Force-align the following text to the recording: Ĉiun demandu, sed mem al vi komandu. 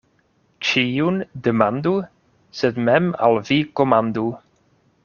Ĉiun 0.69 1.19
demandu, 1.49 1.93
sed 2.63 2.83
mem 2.89 3.13
al 3.29 3.41
vi 3.53 3.61
komandu. 3.83 4.27